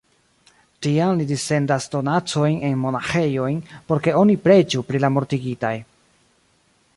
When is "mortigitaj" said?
5.19-5.75